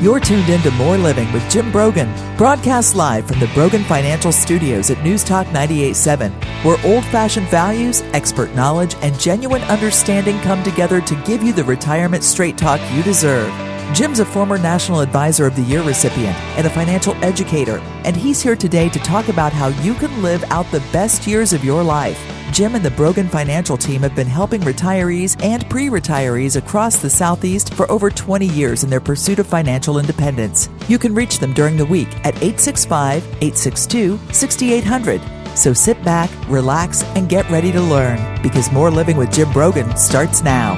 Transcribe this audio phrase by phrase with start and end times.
[0.00, 4.32] You're tuned in to More Living with Jim Brogan, broadcast live from the Brogan Financial
[4.32, 6.32] Studios at News Talk 98.7,
[6.64, 11.64] where old fashioned values, expert knowledge, and genuine understanding come together to give you the
[11.64, 13.52] retirement straight talk you deserve.
[13.94, 17.76] Jim's a former National Advisor of the Year recipient and a financial educator,
[18.06, 21.52] and he's here today to talk about how you can live out the best years
[21.52, 22.18] of your life.
[22.52, 27.08] Jim and the Brogan Financial team have been helping retirees and pre retirees across the
[27.08, 30.68] Southeast for over 20 years in their pursuit of financial independence.
[30.88, 35.20] You can reach them during the week at 865 862 6800.
[35.56, 39.96] So sit back, relax, and get ready to learn because More Living with Jim Brogan
[39.96, 40.74] starts now.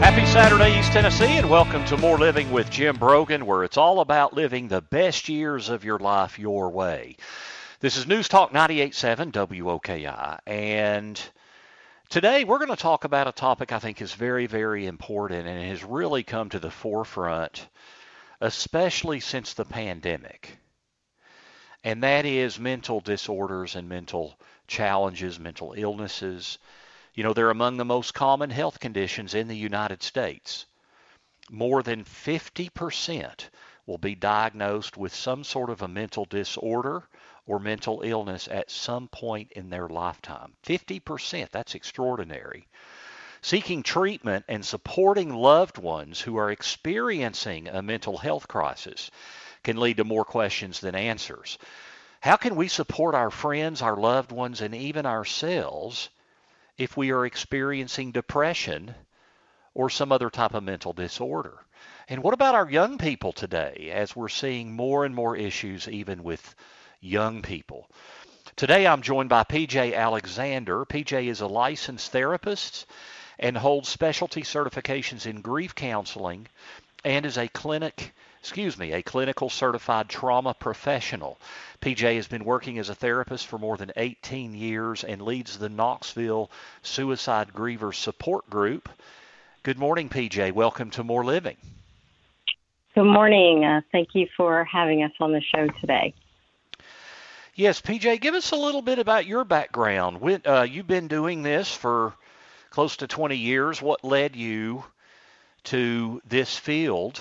[0.00, 4.00] Happy Saturday, East Tennessee, and welcome to More Living with Jim Brogan, where it's all
[4.00, 7.16] about living the best years of your life your way.
[7.78, 11.22] This is News Talk 98.7 WOKI, and
[12.08, 15.68] today we're going to talk about a topic I think is very, very important and
[15.68, 17.68] has really come to the forefront,
[18.40, 20.58] especially since the pandemic.
[21.84, 26.58] And that is mental disorders and mental challenges, mental illnesses
[27.16, 30.66] you know, they're among the most common health conditions in the United States.
[31.50, 33.48] More than 50%
[33.86, 37.08] will be diagnosed with some sort of a mental disorder
[37.46, 40.52] or mental illness at some point in their lifetime.
[40.64, 42.66] 50%, that's extraordinary.
[43.40, 49.10] Seeking treatment and supporting loved ones who are experiencing a mental health crisis
[49.62, 51.58] can lead to more questions than answers.
[52.20, 56.08] How can we support our friends, our loved ones, and even ourselves
[56.78, 58.94] if we are experiencing depression
[59.74, 61.58] or some other type of mental disorder.
[62.08, 66.22] And what about our young people today as we're seeing more and more issues even
[66.22, 66.54] with
[67.00, 67.88] young people?
[68.56, 70.84] Today I'm joined by PJ Alexander.
[70.84, 72.86] PJ is a licensed therapist
[73.38, 76.46] and holds specialty certifications in grief counseling
[77.04, 78.12] and is a clinic
[78.46, 81.36] excuse me, a clinical certified trauma professional.
[81.80, 85.68] PJ has been working as a therapist for more than 18 years and leads the
[85.68, 86.48] Knoxville
[86.82, 88.88] Suicide Grievers Support Group.
[89.64, 90.52] Good morning, PJ.
[90.52, 91.56] Welcome to More Living.
[92.94, 93.64] Good morning.
[93.64, 96.14] Uh, thank you for having us on the show today.
[97.58, 100.20] Yes, PJ, give us a little bit about your background.
[100.20, 102.12] When, uh, you've been doing this for
[102.68, 103.80] close to 20 years.
[103.80, 104.84] What led you
[105.64, 107.18] to this field?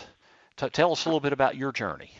[0.57, 2.11] T- tell us a little bit about your journey.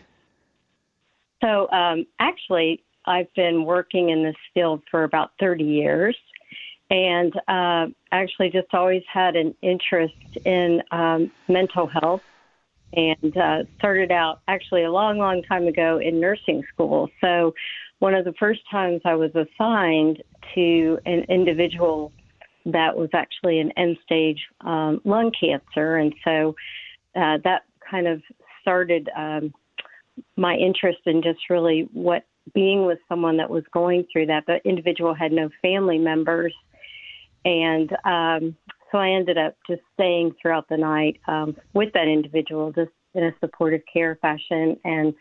[1.44, 6.18] So, um, actually, I've been working in this field for about 30 years
[6.90, 10.16] and uh, actually just always had an interest
[10.46, 12.22] in um, mental health
[12.94, 17.10] and uh, started out actually a long, long time ago in nursing school.
[17.20, 17.54] So,
[18.06, 20.22] one of the first times I was assigned
[20.54, 22.12] to an individual
[22.68, 25.96] that was actually an end stage um, lung cancer.
[25.96, 26.56] And so
[27.16, 28.22] uh, that kind of
[28.62, 29.52] started um,
[30.38, 34.44] my interest in just really what being with someone that was going through that.
[34.46, 36.54] The individual had no family members,
[37.44, 38.56] and um,
[38.92, 43.24] so I ended up just staying throughout the night um, with that individual, just in
[43.24, 44.78] a supportive care fashion.
[44.84, 45.16] And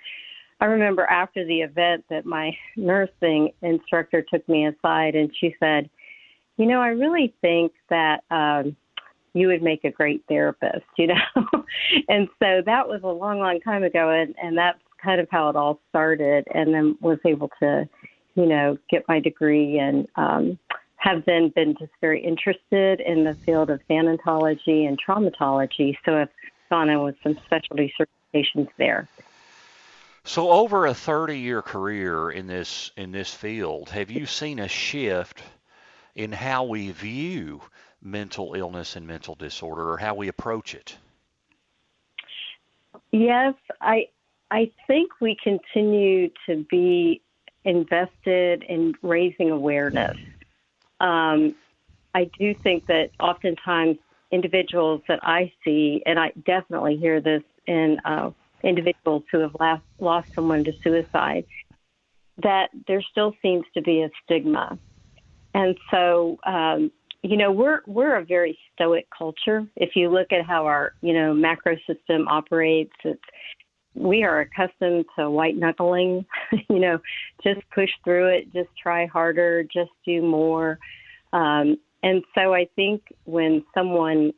[0.65, 5.91] I remember after the event that my nursing instructor took me aside and she said,
[6.57, 8.75] "You know, I really think that." Um,
[9.37, 11.17] you would make a great therapist, you know.
[12.09, 15.49] and so that was a long, long time ago, and and that's kind of how
[15.49, 16.47] it all started.
[16.55, 17.89] And then was able to,
[18.37, 20.57] you know, get my degree and um,
[20.99, 25.97] have then been just very interested in the field of thanatology and traumatology.
[26.05, 26.29] So I've
[26.71, 29.09] gone in with some specialty certifications there.
[30.25, 35.43] So over a 30-year career in this in this field, have you seen a shift
[36.15, 37.61] in how we view
[38.03, 40.97] mental illness and mental disorder or how we approach it?
[43.13, 44.09] Yes, I
[44.51, 47.21] I think we continue to be
[47.65, 50.17] invested in raising awareness.
[51.01, 51.55] Um,
[52.15, 53.99] I do think that oftentimes
[54.31, 58.31] individuals that I see, and I definitely hear this in uh,
[58.65, 61.45] individuals who have lost, lost someone to suicide,
[62.43, 64.79] that there still seems to be a stigma.
[65.55, 66.91] And so um,
[67.25, 71.13] you know we're we're a very stoic culture if you look at how our you
[71.15, 73.21] know macro system operates it's
[73.95, 76.25] we are accustomed to white knuckling
[76.69, 76.99] you know
[77.43, 80.79] just push through it just try harder just do more
[81.33, 84.31] um, and so i think when someone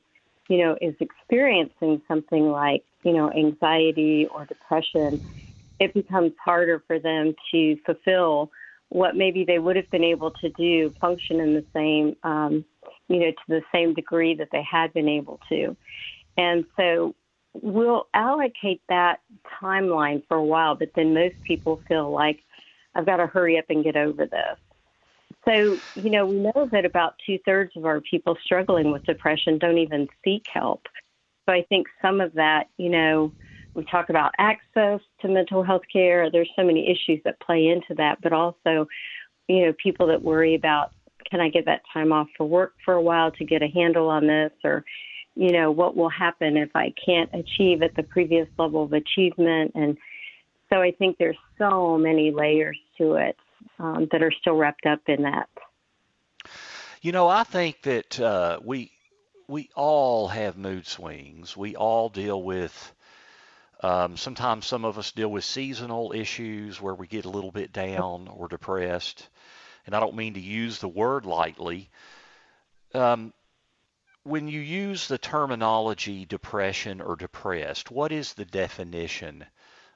[0.49, 5.21] you know is experiencing something like you know anxiety or depression
[5.79, 8.51] it becomes harder for them to fulfill
[8.89, 12.65] what maybe they would have been able to do function in the same um,
[13.09, 15.77] you know, to the same degree that they had been able to.
[16.37, 17.15] And so
[17.55, 19.21] we'll allocate that
[19.63, 22.41] timeline for a while, but then most people feel like
[22.95, 24.59] I've got to hurry up and get over this.
[25.45, 29.59] So, you know, we know that about two thirds of our people struggling with depression
[29.59, 30.83] don't even seek help.
[31.47, 33.33] So I think some of that, you know,
[33.75, 36.31] we talk about access to mental health care.
[36.31, 38.89] There's so many issues that play into that, but also,
[39.49, 40.91] you know, people that worry about
[41.31, 44.09] can I get that time off for work for a while to get a handle
[44.09, 44.85] on this or
[45.35, 49.73] you know what will happen if I can't achieve at the previous level of achievement
[49.75, 49.97] and
[50.71, 53.37] so I think there's so many layers to it
[53.79, 55.49] um, that are still wrapped up in that.
[57.03, 58.91] You know, I think that uh, we
[59.49, 61.57] we all have mood swings.
[61.57, 62.93] We all deal with.
[63.83, 67.73] Um, sometimes some of us deal with seasonal issues where we get a little bit
[67.73, 69.29] down or depressed,
[69.85, 71.91] and I don't mean to use the word lightly.
[72.95, 73.35] Um,
[74.23, 79.45] when you use the terminology depression or depressed, what is the definition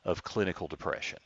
[0.04, 1.18] of clinical depression?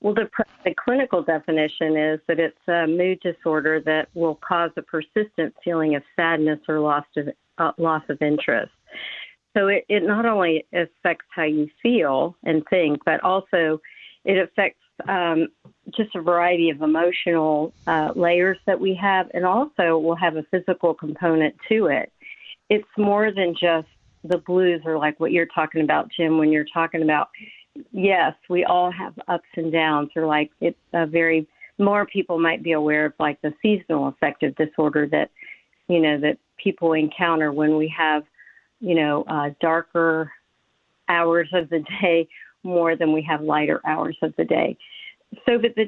[0.00, 0.28] Well, the,
[0.64, 5.94] the, clinical definition is that it's a mood disorder that will cause a persistent feeling
[5.94, 7.28] of sadness or loss of
[7.58, 8.72] uh, loss of interest.
[9.56, 13.80] So it, it not only affects how you feel and think, but also
[14.24, 15.48] it affects um,
[15.96, 20.42] just a variety of emotional uh, layers that we have, and also will have a
[20.50, 22.12] physical component to it.
[22.68, 23.88] It's more than just
[24.24, 27.28] the blues or like what you're talking about, Jim, when you're talking about,
[27.92, 31.46] yes, we all have ups and downs, or like it's a very,
[31.78, 35.30] more people might be aware of like the seasonal affective disorder that,
[35.88, 38.24] you know, that people encounter when we have,
[38.80, 40.32] you know, uh, darker
[41.08, 42.28] hours of the day
[42.62, 44.76] more than we have lighter hours of the day.
[45.46, 45.86] So, but the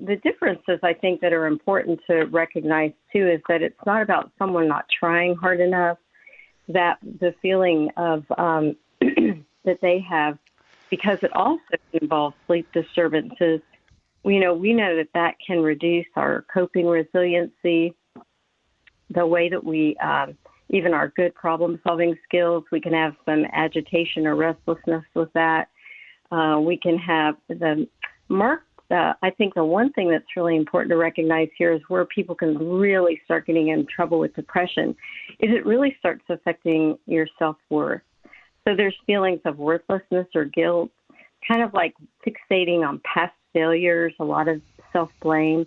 [0.00, 4.30] the differences I think that are important to recognize too is that it's not about
[4.38, 5.98] someone not trying hard enough
[6.68, 10.38] that the feeling of um, that they have,
[10.90, 11.60] because it also
[11.92, 13.60] involves sleep disturbances.
[14.24, 17.94] You know, we know that that can reduce our coping resiliency,
[19.10, 20.36] the way that we, um,
[20.70, 22.64] even our good problem solving skills.
[22.70, 25.68] We can have some agitation or restlessness with that.
[26.30, 27.88] Uh, we can have the
[28.28, 28.62] mark.
[28.90, 32.34] Uh, I think the one thing that's really important to recognize here is where people
[32.34, 34.90] can really start getting in trouble with depression
[35.40, 38.00] is it really starts affecting your self worth.
[38.68, 40.90] So there's feelings of worthlessness or guilt,
[41.46, 41.94] kind of like
[42.26, 44.60] fixating on past failures, a lot of
[44.92, 45.66] self blame.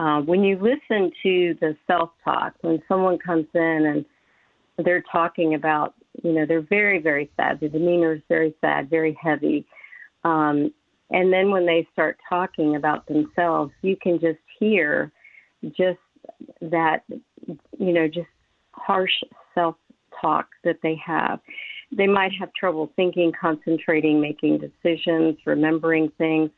[0.00, 5.54] Uh, when you listen to the self talk, when someone comes in and they're talking
[5.54, 5.94] about,
[6.24, 7.60] you know, they're very, very sad.
[7.60, 9.64] The demeanor is very sad, very heavy.
[10.24, 10.72] Um,
[11.10, 15.12] and then when they start talking about themselves, you can just hear
[15.68, 16.00] just
[16.62, 17.04] that,
[17.78, 18.26] you know, just
[18.72, 19.12] harsh
[19.54, 19.76] self
[20.20, 21.38] talk that they have.
[21.96, 26.50] They might have trouble thinking, concentrating, making decisions, remembering things.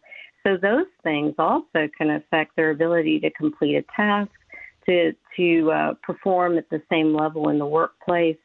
[0.42, 4.30] So those things also can affect their ability to complete a task,
[4.86, 8.36] to to uh, perform at the same level in the workplace,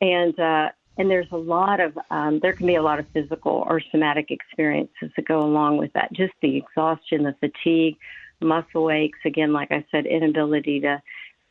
[0.00, 0.68] and uh,
[0.98, 4.30] and there's a lot of um, there can be a lot of physical or somatic
[4.30, 7.96] experiences that go along with that just the exhaustion the fatigue
[8.40, 11.00] muscle aches again like i said inability to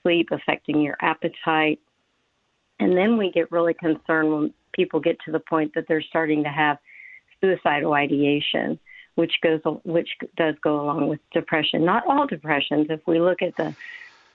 [0.04, 1.80] sleep affecting your appetite
[2.80, 6.44] and then we get really concerned when people get to the point that they're starting
[6.44, 6.78] to have
[7.42, 8.80] suicidal ideation
[9.16, 13.56] which goes which does go along with depression not all depressions if we look at
[13.58, 13.76] the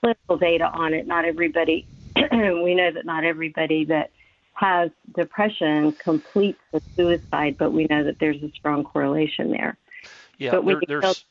[0.01, 4.11] clinical data on it not everybody we know that not everybody that
[4.53, 9.77] has depression completes with suicide, but we know that there's a strong correlation there.
[10.37, 11.25] Yeah, but there, there's.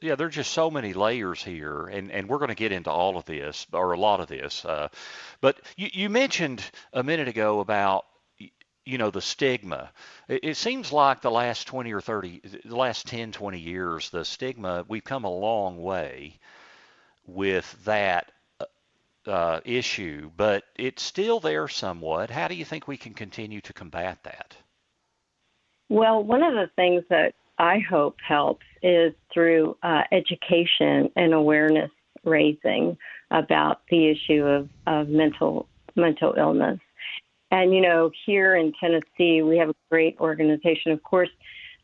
[0.00, 3.16] Yeah, there's just so many layers here, and, and we're going to get into all
[3.16, 4.64] of this or a lot of this.
[4.64, 4.88] Uh,
[5.40, 6.62] but you, you mentioned
[6.92, 8.04] a minute ago about
[8.84, 9.90] you know the stigma
[10.28, 14.24] it, it, seems like the last 20 or 30 the last 10 20 years the
[14.24, 16.38] stigma we've come a long way
[17.26, 18.30] with that
[19.26, 22.30] uh, issue, but it's still there somewhat.
[22.30, 24.56] How do you think we can continue to combat that?
[25.88, 31.90] Well, one of the things that I hope helps is through uh, education and awareness
[32.24, 32.96] raising
[33.30, 36.78] about the issue of, of mental mental illness.
[37.50, 40.92] And you know, here in Tennessee, we have a great organization.
[40.92, 41.30] Of course,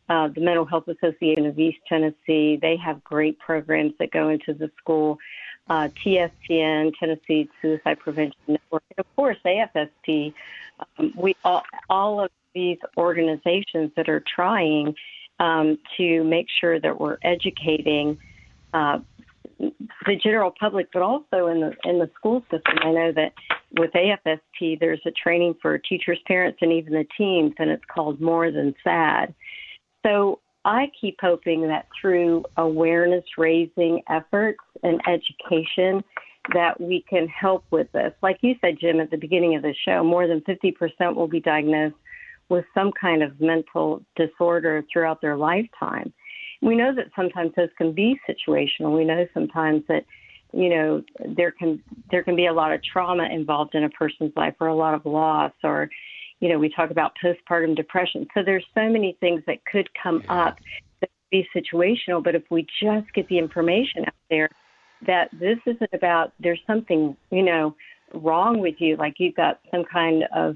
[0.09, 2.59] uh, the Mental Health Association of East Tennessee.
[2.61, 5.19] They have great programs that go into the school
[5.71, 10.35] uh, TSPN, Tennessee Suicide Prevention Network, and of course AFSP.
[10.99, 14.95] Um, we all, all of these organizations that are trying
[15.39, 18.19] um, to make sure that we're educating
[18.73, 18.99] uh,
[19.59, 22.79] the general public, but also in the in the school system.
[22.83, 23.33] I know that
[23.79, 28.21] with AFSP, there's a training for teachers, parents, and even the teams, and it's called
[28.21, 29.35] More Than Sad.
[30.05, 36.03] So I keep hoping that through awareness raising efforts and education,
[36.55, 38.13] that we can help with this.
[38.23, 41.41] Like you said, Jim, at the beginning of the show, more than 50% will be
[41.41, 41.95] diagnosed
[42.53, 46.13] with some kind of mental disorder throughout their lifetime.
[46.61, 48.95] We know that sometimes those can be situational.
[48.95, 50.05] We know sometimes that
[50.53, 51.03] you know
[51.35, 54.67] there can there can be a lot of trauma involved in a person's life or
[54.67, 55.89] a lot of loss or
[56.41, 60.21] you know we talk about postpartum depression so there's so many things that could come
[60.25, 60.49] yeah.
[60.49, 60.59] up
[61.01, 64.51] that be situational but if we just get the information out there
[65.07, 67.75] that this isn't about there's something you know
[68.13, 70.55] wrong with you like you've got some kind of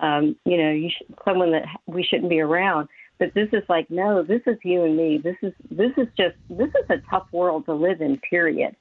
[0.00, 2.88] um you know you should, someone that we shouldn't be around.
[3.18, 5.20] But this is like no this is you and me.
[5.22, 8.74] This is this is just this is a tough world to live in period.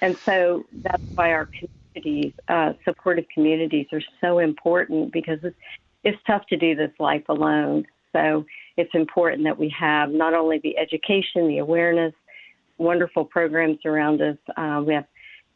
[0.00, 1.48] And so that's why our
[1.94, 5.56] communities uh supportive communities are so important because it's
[6.04, 7.84] it's tough to do this life alone.
[8.12, 8.44] So
[8.76, 12.14] it's important that we have not only the education the awareness
[12.78, 14.36] wonderful programs around us.
[14.56, 15.04] Uh, we have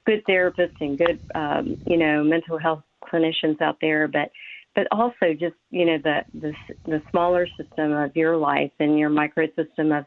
[0.06, 4.30] good therapists and good, um, you know, mental health clinicians out there, but
[4.76, 6.52] but also just you know the the
[6.84, 10.04] the smaller system of your life and your microsystem of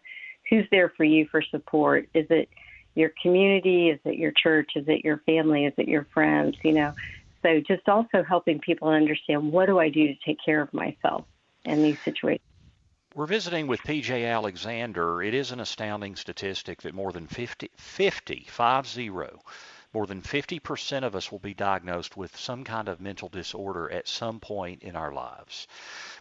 [0.49, 2.07] who's there for you for support.
[2.13, 2.47] Is it
[2.95, 3.89] your community?
[3.89, 4.71] Is it your church?
[4.75, 5.65] Is it your family?
[5.65, 6.55] Is it your friends?
[6.63, 6.93] You know,
[7.41, 11.25] so just also helping people understand what do I do to take care of myself
[11.65, 12.45] in these situations.
[13.15, 15.23] We're visiting with PJ Alexander.
[15.23, 19.09] It is an astounding statistic that more than 50, 50, 50,
[19.93, 24.07] more than 50% of us will be diagnosed with some kind of mental disorder at
[24.07, 25.67] some point in our lives.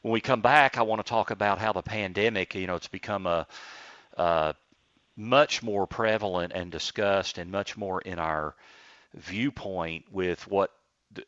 [0.03, 2.89] When we come back, I want to talk about how the pandemic, you know, it's
[2.89, 3.47] become a,
[4.17, 4.55] a
[5.17, 8.55] much more prevalent and discussed and much more in our
[9.15, 10.71] viewpoint with what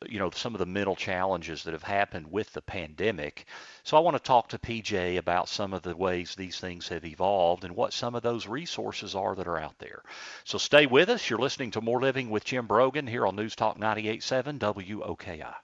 [0.06, 3.46] you know some of the mental challenges that have happened with the pandemic.
[3.82, 7.04] So I want to talk to PJ about some of the ways these things have
[7.04, 10.02] evolved and what some of those resources are that are out there.
[10.44, 11.28] So stay with us.
[11.28, 15.54] You're listening to More Living with Jim Brogan here on News Talk 98.7 WOKI.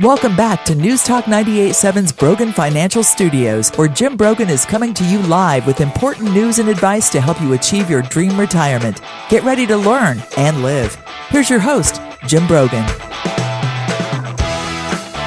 [0.00, 5.04] Welcome back to News Talk 98.7's Brogan Financial Studios, where Jim Brogan is coming to
[5.04, 9.00] you live with important news and advice to help you achieve your dream retirement.
[9.28, 10.94] Get ready to learn and live.
[11.30, 12.86] Here's your host, Jim Brogan.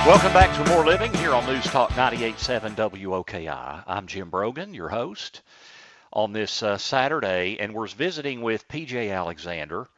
[0.08, 3.84] Welcome back to More Living here on News Talk 98.7 WOKI.
[3.86, 5.42] I'm Jim Brogan, your host,
[6.14, 9.90] on this uh, Saturday, and we're visiting with PJ Alexander.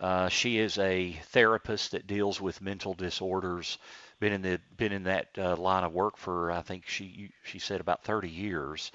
[0.00, 3.76] Uh, she is a therapist that deals with mental disorders.
[4.18, 7.58] Been in the been in that uh, line of work for I think she she
[7.58, 8.92] said about 30 years.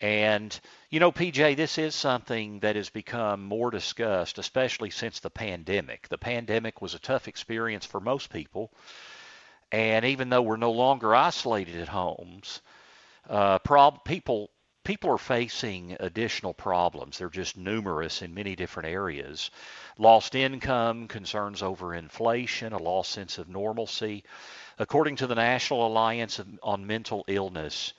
[0.00, 5.30] And you know, PJ, this is something that has become more discussed, especially since the
[5.30, 6.08] pandemic.
[6.08, 8.72] The pandemic was a tough experience for most people,
[9.70, 12.60] and even though we're no longer isolated at homes,
[13.28, 14.50] uh, prob- people
[14.84, 17.18] people are facing additional problems.
[17.18, 19.50] They're just numerous in many different areas.
[19.98, 24.24] Lost income, concerns over inflation, a lost sense of normalcy.
[24.78, 27.92] According to the National Alliance on Mental Illness,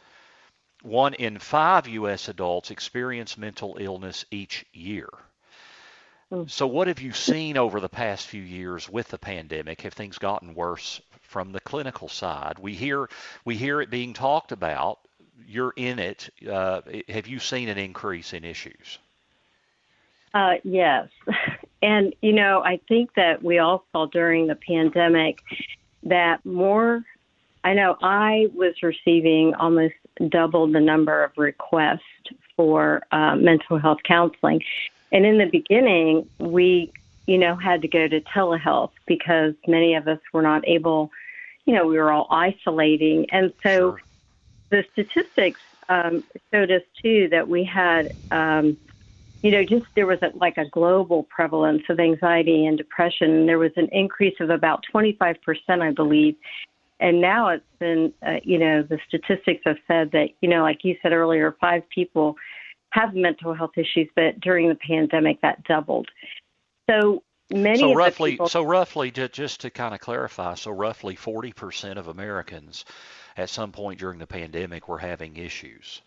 [0.82, 2.28] one in five U.S.
[2.28, 5.10] adults experience mental illness each year.
[6.30, 6.44] Hmm.
[6.48, 9.82] So, what have you seen over the past few years with the pandemic?
[9.82, 12.58] Have things gotten worse from the clinical side?
[12.58, 13.10] We hear
[13.46, 15.00] we hear it being talked about
[15.48, 19.00] you're in it, uh, have you seen an increase in issues?
[20.34, 21.08] Uh, yes.
[21.84, 25.40] And, you know, I think that we all saw during the pandemic
[26.04, 27.04] that more,
[27.64, 29.96] I know I was receiving almost
[30.30, 32.04] double the number of requests
[32.56, 34.62] for uh, mental health counseling.
[35.12, 36.92] And in the beginning, we,
[37.26, 41.10] you know, had to go to telehealth because many of us were not able,
[41.66, 43.28] you know, we were all isolating.
[43.32, 44.02] And so, sure
[44.72, 45.60] the statistics
[45.90, 46.24] um,
[46.54, 48.78] showed us too that we had, um,
[49.44, 53.46] you know, just there was a, like a global prevalence of anxiety and depression.
[53.46, 55.36] There was an increase of about 25%,
[55.70, 56.36] I believe.
[57.00, 60.80] And now it's been, uh, you know, the statistics have said that, you know, like
[60.84, 62.36] you said earlier, five people
[62.92, 66.08] have mental health issues, but during the pandemic that doubled.
[66.90, 71.98] So many so roughly, people, so roughly, just to kind of clarify, so roughly 40%
[71.98, 72.86] of Americans
[73.38, 76.02] at some point during the pandemic were having issues.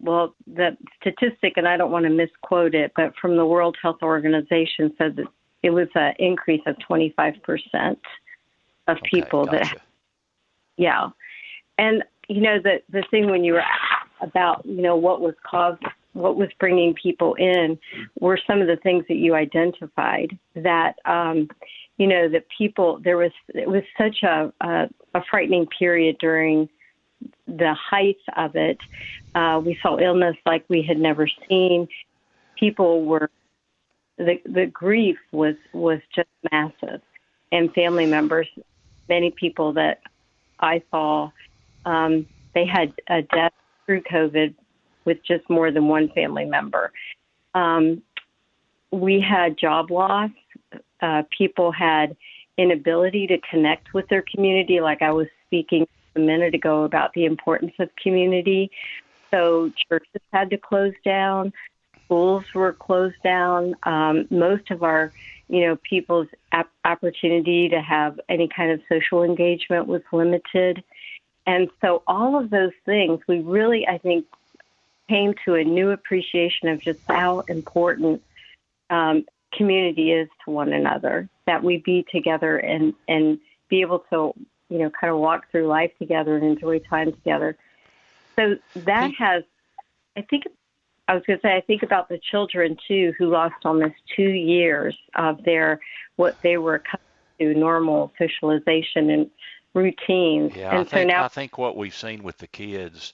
[0.00, 4.02] well, the statistic, and I don't want to misquote it, but from the World Health
[4.02, 5.26] Organization said that
[5.62, 7.36] it was an increase of 25%
[8.88, 9.58] of Okay, people gotcha.
[9.58, 9.82] that,
[10.76, 11.08] yeah.
[11.76, 13.64] And, you know, the, the thing when you were
[14.22, 15.82] about, you know, what was caused,
[16.14, 17.78] what was bringing people in
[18.18, 21.48] were some of the things that you identified that, um,
[21.98, 26.68] you know, that people, there was, it was such a, a, a frightening period during
[27.46, 28.78] the height of it.
[29.34, 31.88] Uh, we saw illness like we had never seen.
[32.56, 33.30] People were
[34.16, 37.00] the the grief was was just massive,
[37.52, 38.48] and family members,
[39.08, 40.00] many people that
[40.58, 41.30] I saw,
[41.84, 43.52] um, they had a death
[43.86, 44.54] through COVID
[45.04, 46.92] with just more than one family member.
[47.54, 48.02] Um,
[48.90, 50.30] we had job loss.
[51.00, 52.16] Uh, people had
[52.60, 57.24] inability to connect with their community, like I was speaking a minute ago about the
[57.24, 58.70] importance of community.
[59.30, 61.52] So churches had to close down,
[62.04, 63.74] schools were closed down.
[63.84, 65.12] Um, most of our,
[65.48, 70.82] you know, people's ap- opportunity to have any kind of social engagement was limited.
[71.46, 74.26] And so all of those things, we really, I think,
[75.08, 78.22] came to a new appreciation of just how important
[78.90, 81.28] um, community is to one another.
[81.46, 83.38] That we be together and and
[83.68, 84.34] be able to
[84.70, 87.56] you know, kind of walk through life together and enjoy time together.
[88.36, 89.42] So that has,
[90.16, 90.44] I think,
[91.08, 94.30] I was going to say, I think about the children too who lost almost two
[94.30, 95.80] years of their
[96.16, 97.00] what they were accustomed
[97.40, 99.30] to normal socialization and
[99.74, 100.54] routines.
[100.54, 103.12] Yeah, and I so think now, I think what we've seen with the kids,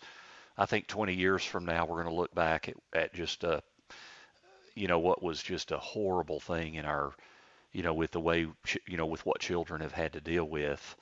[0.59, 3.62] I think 20 years from now we're going to look back at, at just a,
[4.76, 7.12] you know, what was just a horrible thing in our,
[7.73, 8.47] you know, with the way,
[8.87, 10.97] you know, with what children have had to deal with.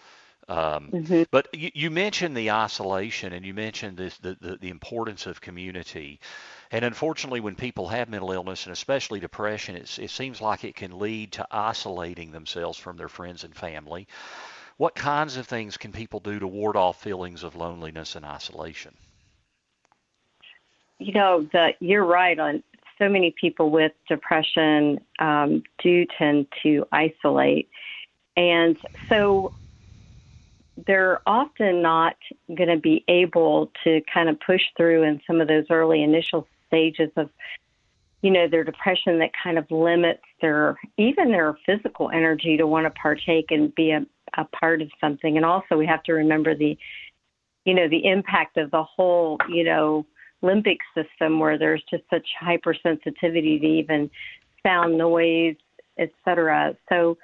[0.49, 1.27] Um, Mhm.
[1.31, 5.41] but you, you mentioned the isolation and you mentioned this, the, the, the importance of
[5.41, 6.21] community.
[6.71, 10.77] And unfortunately, when people have mental illness and especially depression, it's, it seems like it
[10.77, 14.07] can lead to isolating themselves from their friends and family.
[14.77, 18.95] What kinds of things can people do to ward off feelings of loneliness and isolation?
[20.99, 22.63] you know, the, you're right on.
[22.99, 27.69] So many people with depression um, do tend to isolate,
[28.37, 28.77] and
[29.09, 29.53] so
[30.87, 32.17] they're often not
[32.49, 36.47] going to be able to kind of push through in some of those early initial
[36.67, 37.31] stages of
[38.23, 42.87] you know their depression that kind of limits their even their physical energy to want
[42.87, 44.05] to partake and be a,
[44.37, 45.37] a part of something.
[45.37, 46.77] And also we have to remember the
[47.65, 50.07] you know the impact of the whole you know
[50.45, 54.11] limbic system where there's just such hypersensitivity to even
[54.63, 55.57] sound noise
[55.99, 57.17] et cetera so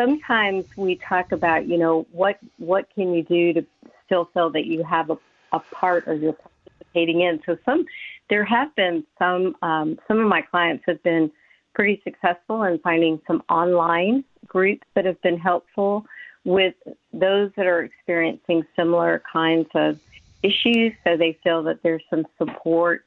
[0.00, 3.66] sometimes we talk about, you know, what what can you do to
[4.06, 5.18] still feel that you have a,
[5.52, 7.40] a part or you're participating in.
[7.46, 7.84] So some
[8.28, 11.30] there have been some um, some of my clients have been
[11.74, 16.04] pretty successful in finding some online groups that have been helpful
[16.44, 16.74] with
[17.12, 20.00] those that are experiencing similar kinds of
[20.42, 23.04] issues so they feel that there's some support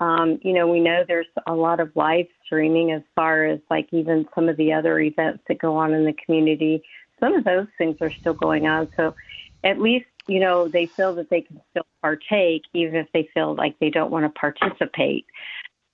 [0.00, 3.88] um, you know, we know there's a lot of live streaming as far as like
[3.92, 6.82] even some of the other events that go on in the community.
[7.20, 8.88] Some of those things are still going on.
[8.96, 9.14] So
[9.62, 13.54] at least, you know, they feel that they can still partake even if they feel
[13.54, 15.26] like they don't want to participate.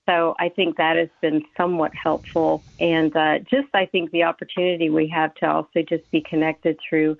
[0.09, 2.65] So I think that has been somewhat helpful.
[2.81, 7.17] And uh, just I think the opportunity we have to also just be connected through,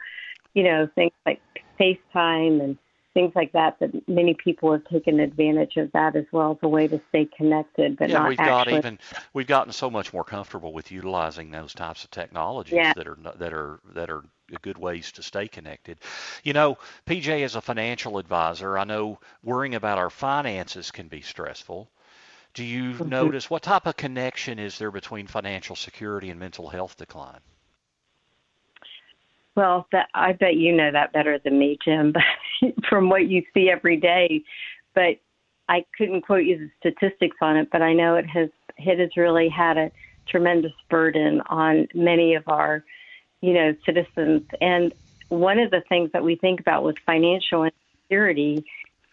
[0.55, 1.41] you know, things like
[1.79, 2.79] FaceTime and
[3.21, 6.69] things like that that many people have taken advantage of that as well as a
[6.69, 8.99] way to stay connected but yeah, not we've actually got even
[9.35, 12.93] we've gotten so much more comfortable with utilizing those types of technologies Yeah.
[12.95, 14.25] that are that are that are
[14.63, 15.99] good ways to stay connected.
[16.43, 21.21] You know, PJ as a financial advisor, I know worrying about our finances can be
[21.21, 21.91] stressful.
[22.55, 23.05] Do you Mm-hmm.
[23.05, 27.41] notice what type of connection is there between financial security and mental health decline?
[29.57, 32.23] well that i bet you know that better than me jim but
[32.89, 34.43] from what you see every day
[34.95, 35.19] but
[35.69, 39.11] i couldn't quote you the statistics on it but i know it has it has
[39.17, 39.91] really had a
[40.29, 42.85] tremendous burden on many of our
[43.41, 44.93] you know citizens and
[45.31, 48.65] one of the things that we think about with financial insecurity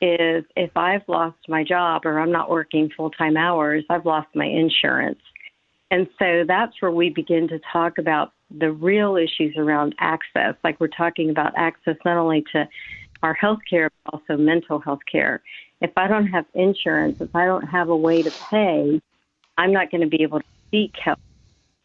[0.02, 4.28] is if I've lost my job or I'm not working full time hours, I've lost
[4.36, 5.22] my insurance.
[5.90, 10.56] And so that's where we begin to talk about the real issues around access.
[10.64, 12.68] Like we're talking about access not only to
[13.24, 15.42] our health care, but also mental health care.
[15.82, 19.02] If I don't have insurance, if I don't have a way to pay,
[19.58, 21.20] I'm not going to be able to seek help.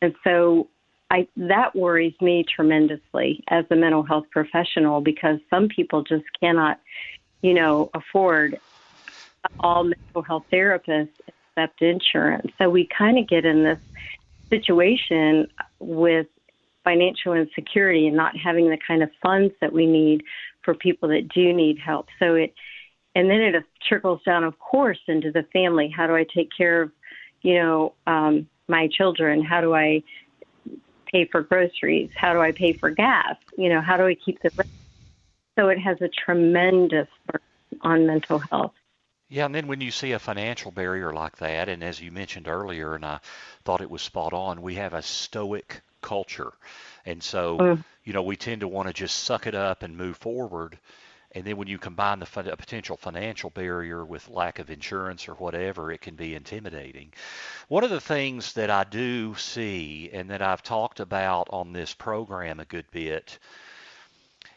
[0.01, 0.69] And so
[1.11, 6.81] I, that worries me tremendously as a mental health professional because some people just cannot,
[7.43, 8.59] you know, afford
[9.61, 12.51] all mental health therapists accept insurance.
[12.59, 13.79] So we kind of get in this
[14.49, 16.27] situation with
[16.85, 20.23] financial insecurity and not having the kind of funds that we need
[20.65, 22.07] for people that do need help.
[22.19, 22.55] So it,
[23.15, 25.93] and then it trickles down, of course, into the family.
[25.95, 26.93] How do I take care of,
[27.43, 29.43] you know, um, my children?
[29.43, 30.03] How do I
[31.11, 32.11] pay for groceries?
[32.17, 33.37] How do I pay for gas?
[33.59, 34.51] You know, how do I keep the
[35.59, 38.73] so it has a tremendous burden on mental health.
[39.29, 42.49] Yeah, and then when you see a financial barrier like that, and as you mentioned
[42.49, 43.21] earlier, and I
[43.65, 46.53] thought it was spot on, we have a stoic culture.
[47.07, 47.85] And so, mm.
[48.05, 50.79] you know, we tend to want to just suck it up and move forward.
[51.35, 55.35] And then when you combine the a potential financial barrier with lack of insurance or
[55.35, 57.15] whatever, it can be intimidating.
[57.69, 61.95] One of the things that I do see and that I've talked about on this
[61.95, 63.39] program a good bit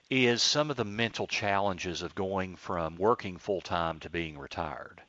[0.09, 5.01] is some of the mental challenges of going from working full time to being retired.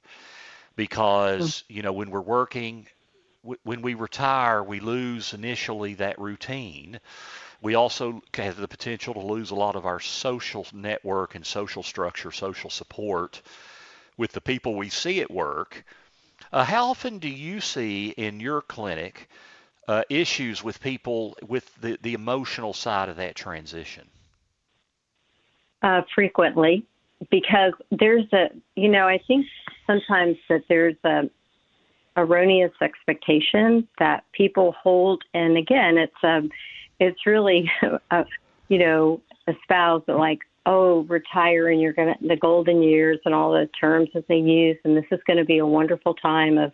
[0.76, 1.74] Because, hmm.
[1.74, 2.86] you know, when we're working,
[3.62, 7.00] when we retire, we lose initially that routine.
[7.62, 11.82] We also have the potential to lose a lot of our social network and social
[11.82, 13.42] structure, social support
[14.16, 15.84] with the people we see at work.
[16.52, 19.28] Uh, how often do you see in your clinic
[19.88, 24.08] uh, issues with people with the, the emotional side of that transition?
[25.86, 26.84] uh, frequently
[27.30, 29.46] because there's a, you know, I think
[29.86, 31.30] sometimes that there's a
[32.16, 36.50] erroneous expectation that people hold, and again, it's um,
[36.98, 37.70] it's really,
[38.10, 38.24] a,
[38.68, 43.68] you know, espoused like, oh, retire and you're gonna the golden years and all the
[43.78, 46.72] terms that they use, and this is going to be a wonderful time of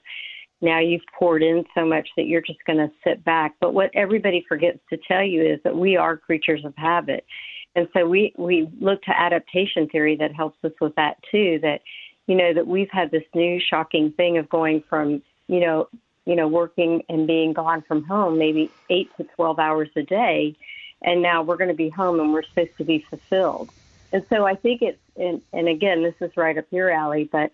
[0.62, 3.56] now you've poured in so much that you're just going to sit back.
[3.60, 7.26] But what everybody forgets to tell you is that we are creatures of habit.
[7.74, 11.80] And so we, we look to adaptation theory that helps us with that too, that,
[12.26, 15.20] you know, that we've had this new shocking thing of going from,
[15.52, 15.86] you know,
[16.24, 20.56] you know, working and being gone from home maybe eight to 12 hours a day.
[21.02, 23.70] And now we're going to be home and we're supposed to be fulfilled.
[24.12, 27.52] And so I think it's, and, and again, this is right up your alley, but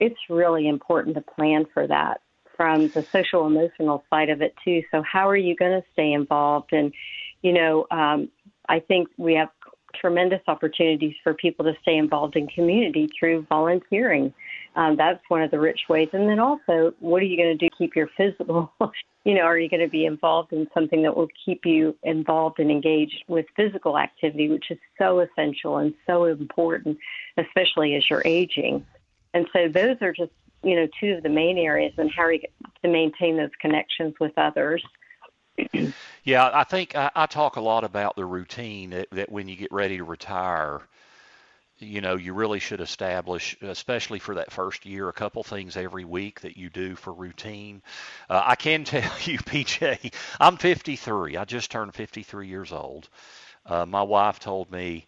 [0.00, 2.22] it's really important to plan for that
[2.56, 4.82] from the social emotional side of it too.
[4.90, 6.72] So how are you going to stay involved?
[6.72, 6.94] And,
[7.42, 8.30] you know, um,
[8.70, 9.50] I think we have
[9.94, 14.32] tremendous opportunities for people to stay involved in community through volunteering.
[14.76, 16.08] Um, that's one of the rich ways.
[16.12, 18.72] And then also, what are you going to do to keep your physical?
[19.24, 22.58] you know, are you going to be involved in something that will keep you involved
[22.58, 26.98] and engaged with physical activity, which is so essential and so important,
[27.38, 28.84] especially as you're aging.
[29.32, 30.32] And so those are just,
[30.62, 32.40] you know, two of the main areas and how you
[32.82, 34.82] to maintain those connections with others.
[36.24, 39.54] yeah, I think I, I, talk a lot about the routine that, that when you
[39.54, 40.82] get ready to retire,
[41.84, 46.04] you know, you really should establish, especially for that first year, a couple things every
[46.04, 47.82] week that you do for routine.
[48.28, 51.36] Uh, I can tell you, PJ, I'm 53.
[51.36, 53.08] I just turned 53 years old.
[53.66, 55.06] Uh, my wife told me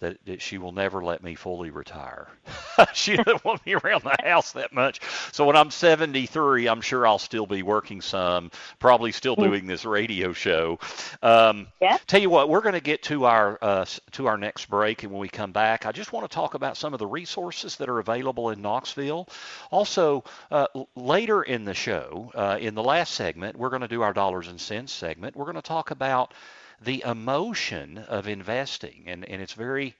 [0.00, 2.28] that, that she will never let me fully retire.
[2.94, 5.00] she doesn't want me around the house that much.
[5.32, 9.42] So when I'm 73, I'm sure I'll still be working some, probably still hmm.
[9.42, 10.78] doing this radio show.
[11.22, 11.98] Um, yeah.
[12.06, 15.12] Tell you what, we're going to get to our uh, to our next break, and
[15.12, 17.88] when we come back, I just want to talk about some of the resources that
[17.88, 19.28] are available in Knoxville.
[19.70, 24.02] Also, uh, later in the show, uh, in the last segment, we're going to do
[24.02, 25.34] our dollars and cents segment.
[25.34, 26.34] We're going to talk about
[26.82, 29.94] the emotion of investing, and, and it's very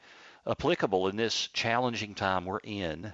[0.46, 3.12] applicable in this challenging time we're in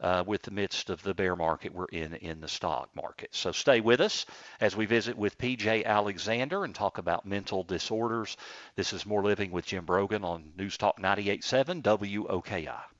[0.00, 3.34] uh, with the midst of the bear market we're in in the stock market.
[3.34, 4.26] So stay with us
[4.60, 8.36] as we visit with PJ Alexander and talk about mental disorders.
[8.76, 12.95] This is More Living with Jim Brogan on News Talk 98.7 WOKI.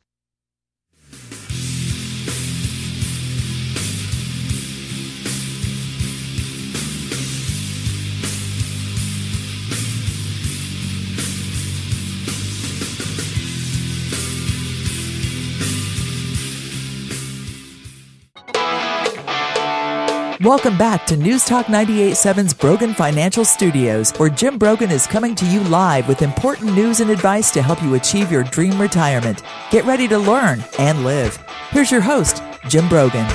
[20.47, 25.45] Welcome back to News Talk 98.7's Brogan Financial Studios, where Jim Brogan is coming to
[25.45, 29.43] you live with important news and advice to help you achieve your dream retirement.
[29.73, 31.37] Get ready to learn and live.
[31.71, 33.27] Here's your host, Jim Brogan.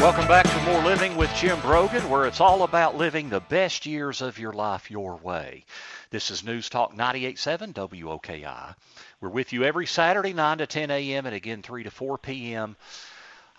[0.00, 3.84] Welcome back to More Living with Jim Brogan, where it's all about living the best
[3.84, 5.66] years of your life your way.
[6.08, 8.74] This is News Talk 98.7 WOKI.
[9.20, 12.74] We're with you every Saturday, 9 to 10 a.m., and again 3 to 4 p.m.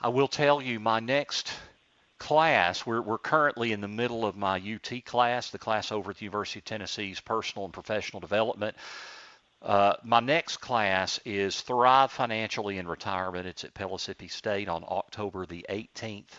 [0.01, 1.51] I will tell you my next
[2.19, 6.17] class, we're, we're currently in the middle of my UT class, the class over at
[6.17, 8.77] the University of Tennessee's Personal and Professional Development.
[9.61, 13.45] Uh, my next class is Thrive Financially in Retirement.
[13.45, 16.31] It's at Pellissippi State on October the 18th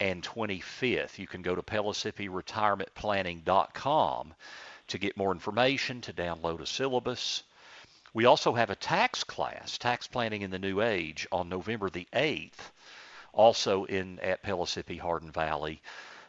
[0.00, 1.18] and 25th.
[1.18, 4.34] You can go to PellissippiRetirementPlanning.com
[4.86, 7.42] to get more information, to download a syllabus.
[8.14, 12.06] We also have a tax class, Tax Planning in the New Age, on November the
[12.12, 12.70] 8th,
[13.32, 15.82] also in at Pellissippi Hardin Valley.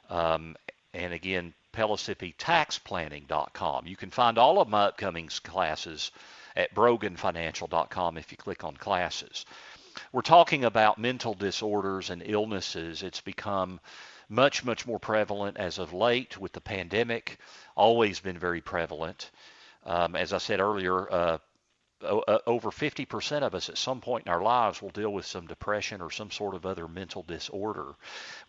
[0.10, 0.56] Um,
[0.96, 3.86] and again, PellissippiTaxPlanning.com.
[3.86, 6.12] You can find all of my upcoming classes
[6.56, 9.46] at BroganFinancial.com if you click on classes.
[10.12, 13.04] We're talking about mental disorders and illnesses.
[13.04, 13.80] It's become
[14.28, 17.38] much, much more prevalent as of late with the pandemic,
[17.76, 19.30] always been very prevalent.
[19.86, 21.38] Um, as I said earlier, uh,
[22.02, 26.02] over 50% of us at some point in our lives will deal with some depression
[26.02, 27.96] or some sort of other mental disorder.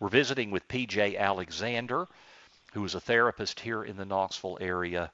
[0.00, 2.08] We're visiting with PJ Alexander
[2.76, 5.10] who is a therapist here in the Knoxville area.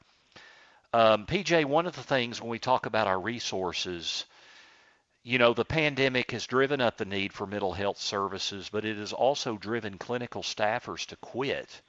[0.93, 4.25] Um, PJ, one of the things when we talk about our resources,
[5.23, 8.97] you know, the pandemic has driven up the need for mental health services, but it
[8.97, 11.81] has also driven clinical staffers to quit,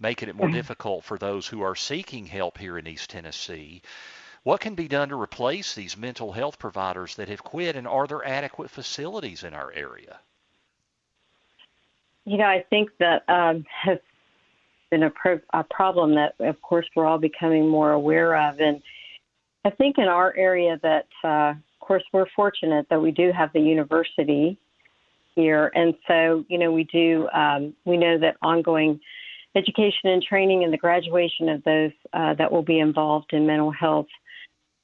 [0.00, 0.56] making it more mm-hmm.
[0.56, 3.82] difficult for those who are seeking help here in East Tennessee.
[4.44, 8.06] What can be done to replace these mental health providers that have quit, and are
[8.06, 10.18] there adequate facilities in our area?
[12.24, 13.98] You know, I think that um, has
[14.90, 18.60] been a, pro- a problem that, of course, we're all becoming more aware of.
[18.60, 18.82] And
[19.64, 23.52] I think in our area that, uh, of course, we're fortunate that we do have
[23.52, 24.58] the university
[25.34, 29.00] here, and so you know we do um, we know that ongoing
[29.54, 33.70] education and training and the graduation of those uh, that will be involved in mental
[33.70, 34.06] health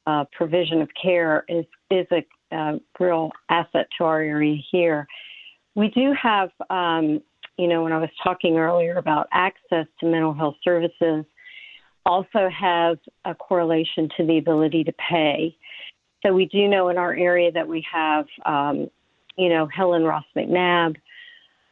[0.08, 5.06] uh, provision of care is is a uh, real asset to our area here.
[5.74, 7.20] We do have um,
[7.58, 11.24] you know, when I was talking earlier about access to mental health services,
[12.06, 15.54] also has a correlation to the ability to pay.
[16.24, 18.88] So we do know in our area that we have, um,
[19.36, 20.96] you know, Helen Ross McNabb,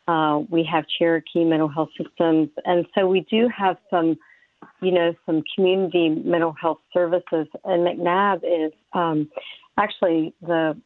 [0.08, 4.16] uh, we have Cherokee Mental Health Systems, and so we do have some,
[4.80, 7.46] you know, some community mental health services.
[7.64, 9.28] And McNabb is um,
[9.78, 10.80] actually the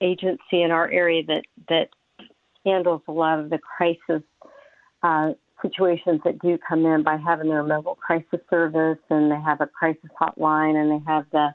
[0.00, 1.88] agency in our area that that
[2.64, 4.22] handles a lot of the crisis
[5.02, 9.60] uh, situations that do come in by having their mobile crisis service and they have
[9.60, 11.48] a crisis hotline and they have the,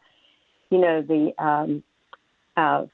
[0.70, 1.84] you know, the um,
[2.58, 2.86] uh,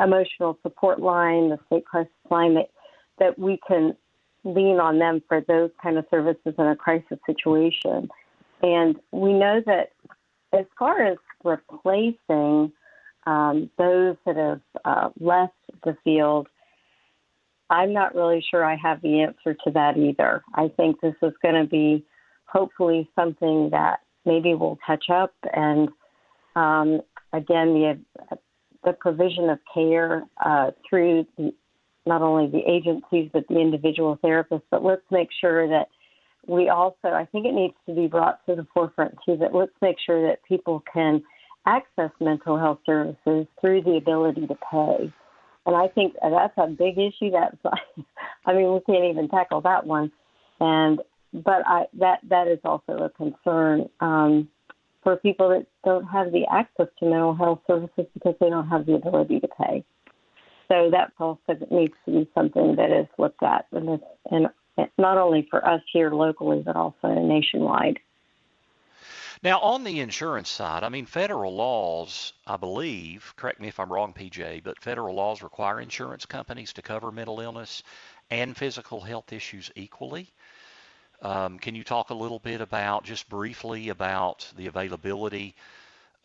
[0.00, 2.70] emotional support line, the state crisis line that
[3.18, 3.96] that we can
[4.46, 8.08] lean on them for those kind of services in a crisis situation.
[8.62, 9.92] And we know that
[10.52, 12.72] as far as replacing
[13.26, 15.54] um, those that have uh, left
[15.84, 16.48] the field,
[17.68, 20.42] I'm not really sure I have the answer to that either.
[20.54, 22.04] I think this is going to be
[22.44, 25.34] hopefully something that maybe will catch up.
[25.52, 25.88] And
[26.54, 27.00] um,
[27.32, 28.00] again, the
[28.84, 31.52] the provision of care uh, through the,
[32.06, 34.62] not only the agencies but the individual therapists.
[34.70, 35.88] But let's make sure that
[36.46, 39.36] we also, I think it needs to be brought to the forefront too.
[39.36, 41.22] That let's make sure that people can
[41.66, 45.12] access mental health services through the ability to pay.
[45.66, 47.32] And I think that's a big issue.
[47.32, 47.56] That's,
[48.46, 50.12] I mean, we can't even tackle that one.
[50.60, 51.00] And
[51.32, 54.48] but I that that is also a concern um,
[55.02, 58.86] for people that don't have the access to mental health services because they don't have
[58.86, 59.84] the ability to pay.
[60.68, 64.00] So that also needs to be something that is looked at, and,
[64.30, 64.48] and
[64.98, 68.00] not only for us here locally, but also nationwide.
[69.42, 73.92] Now, on the insurance side, I mean, federal laws, I believe, correct me if I'm
[73.92, 77.82] wrong, PJ, but federal laws require insurance companies to cover mental illness
[78.30, 80.32] and physical health issues equally.
[81.22, 85.54] Um, can you talk a little bit about, just briefly, about the availability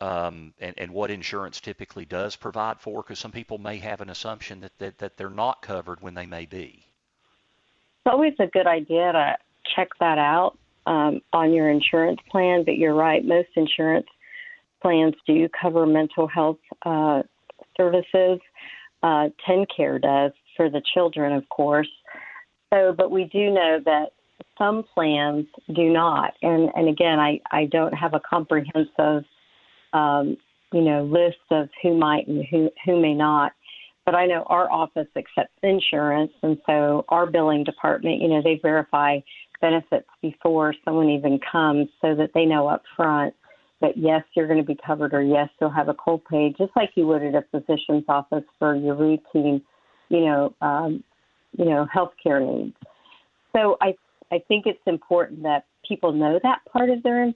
[0.02, 3.02] um, and, and, what insurance typically does provide for?
[3.02, 6.26] Because some people may have an assumption that, that, that they're not covered when they
[6.26, 6.84] may be.
[8.04, 9.36] It's always a good idea to
[9.76, 14.08] check that out um, on your insurance plan, but you're right, most insurance
[14.80, 17.22] plans do cover mental health uh,
[17.76, 18.40] services.
[19.04, 21.90] Uh, TennCare does for the children, of course.
[22.74, 24.06] So, but we do know that
[24.58, 26.34] some plans do not.
[26.42, 29.24] And, and again, I, I don't have a comprehensive,
[29.92, 30.36] um,
[30.72, 33.52] you know, list of who might and who, who may not.
[34.04, 38.58] But I know our office accepts insurance, and so our billing department, you know, they
[38.60, 39.20] verify
[39.60, 43.32] benefits before someone even comes so that they know up front
[43.80, 46.90] that yes, you're going to be covered or yes, you'll have a copay, just like
[46.94, 49.60] you would at a physician's office for your routine,
[50.08, 51.02] you know, um,
[51.58, 52.76] you know, healthcare needs.
[53.54, 53.94] So I,
[54.30, 57.32] I think it's important that people know that part of their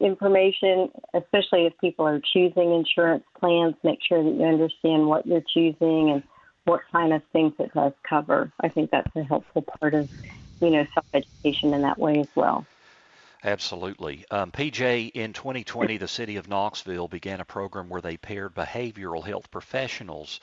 [0.00, 3.74] information, especially if people are choosing insurance plans.
[3.82, 6.22] Make sure that you understand what you're choosing and
[6.64, 8.52] what kind of things it does cover.
[8.60, 10.08] I think that's a helpful part of,
[10.60, 12.66] you know, self education in that way as well.
[13.44, 14.24] Absolutely.
[14.30, 19.24] Um, PJ, in 2020, the city of Knoxville began a program where they paired behavioral
[19.24, 20.40] health professionals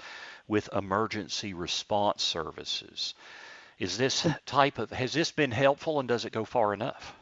[0.48, 3.14] with emergency response services.
[3.80, 7.14] Is this type of, has this been helpful and does it go far enough?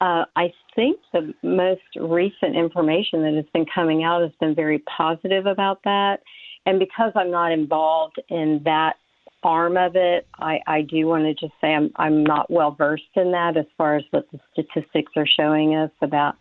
[0.00, 4.78] Uh, I think the most recent information that has been coming out has been very
[4.78, 6.22] positive about that.
[6.64, 8.96] And because I'm not involved in that
[9.42, 13.04] arm of it, I, I do want to just say I'm I'm not well versed
[13.14, 16.36] in that as far as what the statistics are showing us about.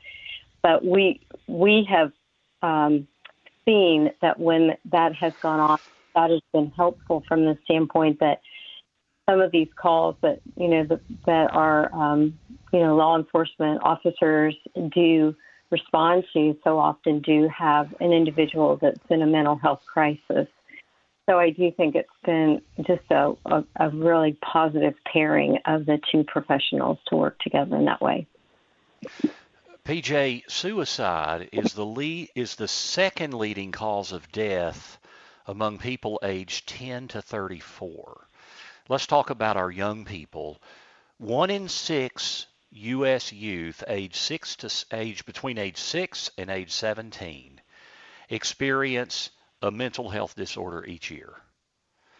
[0.61, 2.11] But we we have
[2.61, 3.07] um,
[3.65, 5.79] seen that when that has gone on,
[6.15, 8.41] that has been helpful from the standpoint that
[9.29, 12.37] some of these calls that you know that, that are um,
[12.73, 14.55] you know law enforcement officers
[14.93, 15.35] do
[15.69, 20.47] respond to so often do have an individual that's in a mental health crisis.
[21.29, 25.99] So I do think it's been just a, a, a really positive pairing of the
[26.11, 28.25] two professionals to work together in that way.
[29.85, 34.97] PJ, suicide is the lead, is the second leading cause of death
[35.45, 38.28] among people aged 10 to 34.
[38.89, 40.59] Let's talk about our young people.
[41.19, 43.31] One in six U.S.
[43.31, 47.61] youth age six to age between age six and age 17
[48.29, 49.29] experience
[49.61, 51.33] a mental health disorder each year.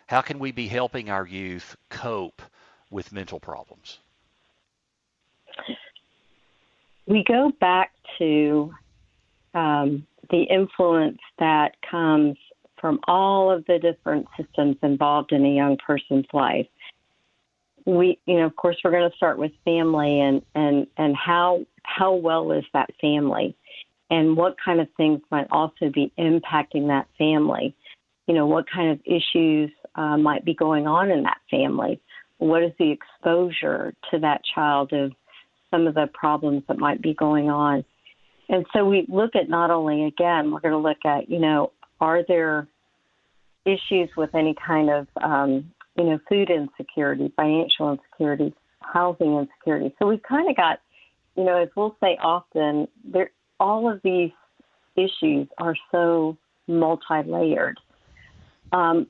[0.05, 2.41] How can we be helping our youth cope
[2.91, 3.97] with mental problems?
[7.08, 8.71] We go back to
[9.55, 12.38] um, the influence that comes
[12.80, 16.68] from all of the different systems involved in a young person's life.
[17.86, 21.65] We you know of course we're going to start with family and and and how
[21.84, 23.56] how well is that family?
[24.12, 27.76] And what kind of things might also be impacting that family?
[28.28, 32.00] You know what kind of issues uh, might be going on in that family?
[32.38, 35.12] What is the exposure to that child of
[35.72, 37.84] some of the problems that might be going on?
[38.50, 41.72] And so we look at not only again we're going to look at you know
[42.00, 42.68] are there
[43.66, 49.94] issues with any kind of um, you know, food insecurity, financial insecurity, housing insecurity.
[50.00, 50.80] So we've kind of got,
[51.36, 54.32] you know, as we'll say often, there all of these
[54.96, 57.78] issues are so multi-layered.
[58.72, 59.08] Um,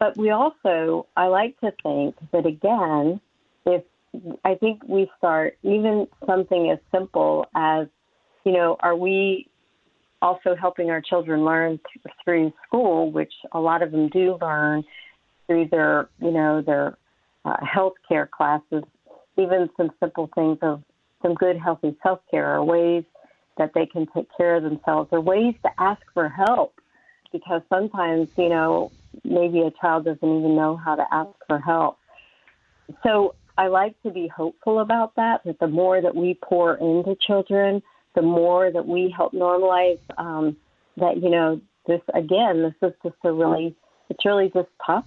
[0.00, 3.20] but we also, I like to think that again,
[3.64, 3.84] if
[4.44, 7.86] I think we start even something as simple as,
[8.44, 9.48] you know, are we
[10.22, 11.78] also helping our children learn
[12.24, 14.84] through school, which a lot of them do learn,
[15.46, 16.96] through their, you know, their
[17.44, 18.84] uh, health care classes,
[19.36, 20.82] even some simple things of
[21.20, 23.04] some good, healthy self care or ways
[23.58, 26.74] that they can take care of themselves or ways to ask for help.
[27.32, 28.92] Because sometimes, you know,
[29.24, 31.98] maybe a child doesn't even know how to ask for help.
[33.02, 37.16] So I like to be hopeful about that, that the more that we pour into
[37.26, 37.82] children,
[38.14, 40.56] the more that we help normalize um,
[40.96, 43.74] that, you know, this, again, this is just a really,
[44.08, 45.06] it's really just tough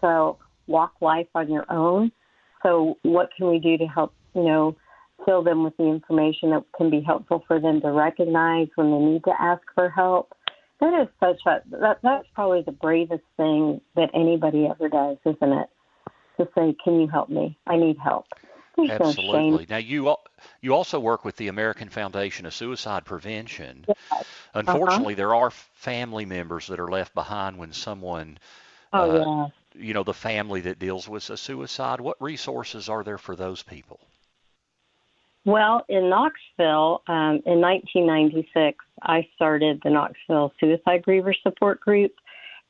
[0.00, 0.32] to
[0.66, 2.12] walk life on your own.
[2.62, 4.76] So, what can we do to help, you know,
[5.24, 8.98] fill them with the information that can be helpful for them to recognize when they
[8.98, 10.32] need to ask for help?
[10.80, 15.52] That is such a that that's probably the bravest thing that anybody ever does, isn't
[15.52, 15.68] it?
[16.38, 17.58] To say, "Can you help me?
[17.66, 18.26] I need help."
[18.78, 19.66] Absolutely.
[19.68, 20.14] Now you
[20.60, 23.84] you also work with the American Foundation of Suicide Prevention.
[23.88, 24.24] Yes.
[24.54, 25.18] Unfortunately, uh-huh.
[25.18, 28.38] there are family members that are left behind when someone
[28.92, 32.00] oh, uh, yeah you know, the family that deals with a suicide?
[32.00, 34.00] What resources are there for those people?
[35.44, 42.12] Well, in Knoxville, um, in 1996, I started the Knoxville Suicide Griever Support Group.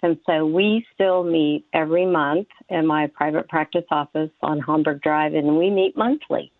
[0.03, 5.35] And so we still meet every month in my private practice office on Homberg Drive,
[5.35, 6.53] and we meet monthly.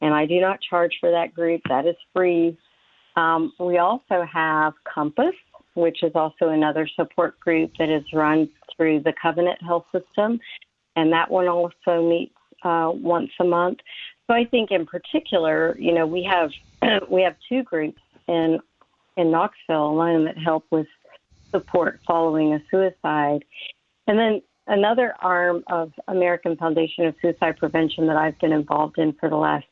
[0.00, 2.56] And I do not charge for that group, that is free.
[3.16, 5.34] Um, we also have Compass,
[5.74, 10.38] which is also another support group that is run through the Covenant Health System,
[10.96, 13.78] and that one also meets uh, once a month.
[14.26, 16.50] So I think, in particular, you know, we have
[17.10, 18.58] we have two groups in
[19.16, 20.86] in Knoxville alone that help with
[21.56, 23.44] support following a suicide,
[24.06, 29.12] and then another arm of American Foundation of Suicide Prevention that I've been involved in
[29.14, 29.66] for the last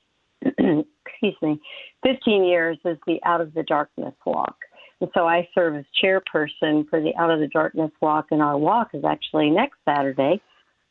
[0.45, 1.61] excuse me
[2.05, 4.57] 15 years is the Out of the Darkness Walk.
[5.01, 8.57] And so I serve as chairperson for the Out of the Darkness Walk, and our
[8.57, 10.41] walk is actually next Saturday,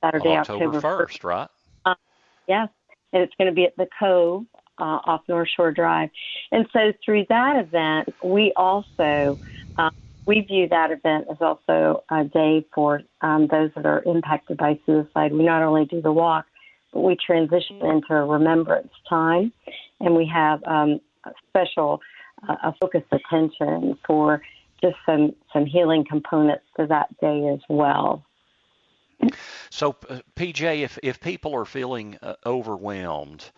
[0.04, 1.48] Saturday, well, October, 1st, 1st, right?
[1.86, 1.96] Uh,
[2.48, 2.68] yes.
[3.14, 4.46] and it's going to be at the Cove
[4.80, 6.10] uh, off North Shore Drive.
[6.52, 9.40] And so through that event, we also
[9.78, 9.90] uh,
[10.26, 14.80] we view that event as also a day for um, those that are impacted by
[14.86, 15.34] suicide.
[15.34, 16.46] We not only do the walk,
[16.94, 19.52] but we transition into a remembrance time,
[20.00, 22.02] and we have um, a special
[22.48, 24.42] uh, a focused attention for
[24.82, 28.24] just some some healing components to that day as well.
[29.70, 33.50] So, uh, PJ, if if people are feeling uh, overwhelmed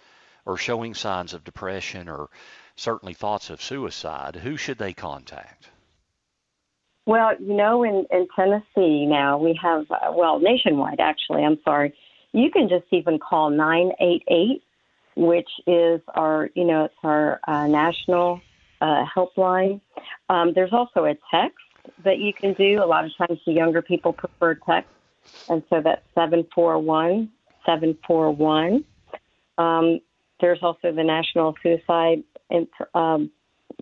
[0.45, 2.30] or showing signs of depression or
[2.76, 5.70] certainly thoughts of suicide, who should they contact?
[7.06, 11.93] Well, you know, in, in Tennessee now we have, uh, well, nationwide actually, I'm sorry,
[12.32, 14.64] you can just even call 988,
[15.16, 18.41] which is our, you know, it's our uh, national
[18.82, 19.80] uh, helpline.
[20.30, 21.58] Um, there's also a text
[22.03, 22.84] that you can do.
[22.84, 24.89] A lot of times the younger people prefer text,
[25.47, 27.30] and so that's 741
[27.66, 28.84] 741.
[29.58, 29.99] Um,
[30.39, 32.24] there's also the National Suicide
[32.93, 33.32] um,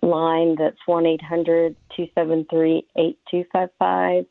[0.02, 4.26] line that's 1 800 273 8255.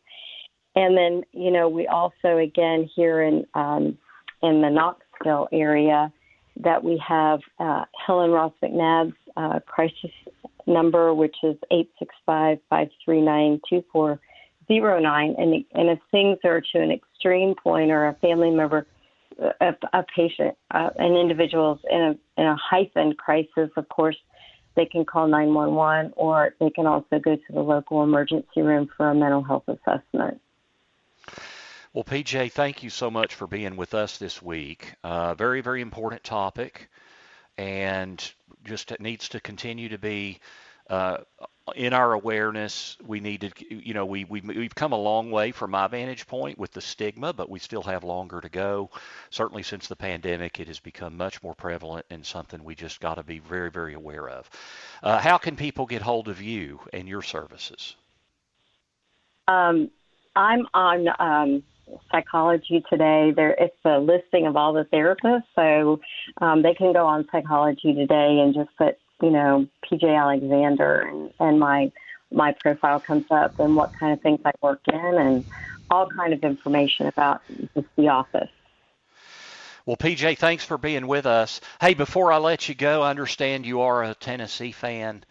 [0.75, 3.97] And then, you know, we also, again, here in, um,
[4.41, 6.11] in the Knoxville area,
[6.57, 10.11] that we have uh, Helen Ross McNabb's uh, crisis
[10.67, 15.35] number, which is 865 539 2409.
[15.37, 18.87] And if things are to an extreme point or a family member
[19.39, 24.17] a, a patient, uh, an individual's in a in a heightened crisis, of course,
[24.75, 29.09] they can call 911 or they can also go to the local emergency room for
[29.09, 30.39] a mental health assessment.
[31.93, 34.95] Well, PJ, thank you so much for being with us this week.
[35.03, 36.89] Uh, very, very important topic,
[37.57, 40.39] and just needs to continue to be
[40.89, 41.17] uh,
[41.75, 45.51] in our awareness, we need to, you know, we, we, we've come a long way
[45.51, 48.89] from my vantage point with the stigma, but we still have longer to go.
[49.29, 53.15] Certainly since the pandemic, it has become much more prevalent and something we just got
[53.15, 54.49] to be very, very aware of.
[55.01, 57.95] Uh, how can people get hold of you and your services?
[59.47, 59.89] Um,
[60.35, 61.63] I'm on um,
[62.11, 63.31] Psychology Today.
[63.33, 66.01] There, it's a listing of all the therapists, so
[66.41, 71.31] um, they can go on Psychology Today and just put you know, PJ Alexander and,
[71.39, 71.91] and my
[72.29, 75.45] my profile comes up and what kind of things I work in and
[75.89, 77.41] all kind of information about
[77.75, 78.49] just the office.
[79.85, 81.61] Well, PJ, thanks for being with us.
[81.79, 85.23] Hey, before I let you go, I understand you are a Tennessee fan.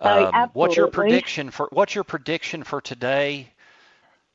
[0.00, 3.52] Oh, um, what's your prediction for What's your prediction for today?